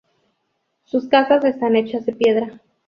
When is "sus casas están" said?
0.83-1.75